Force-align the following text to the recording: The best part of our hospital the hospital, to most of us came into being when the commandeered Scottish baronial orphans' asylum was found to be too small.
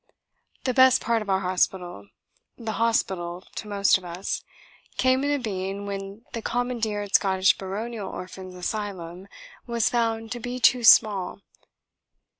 The 0.63 0.73
best 0.73 0.99
part 0.99 1.21
of 1.21 1.29
our 1.29 1.41
hospital 1.41 2.07
the 2.57 2.71
hospital, 2.81 3.45
to 3.53 3.67
most 3.67 3.99
of 3.99 4.03
us 4.03 4.43
came 4.97 5.23
into 5.23 5.37
being 5.37 5.85
when 5.85 6.23
the 6.33 6.41
commandeered 6.41 7.13
Scottish 7.13 7.55
baronial 7.55 8.09
orphans' 8.09 8.55
asylum 8.55 9.27
was 9.67 9.91
found 9.91 10.31
to 10.31 10.39
be 10.39 10.59
too 10.59 10.83
small. 10.83 11.41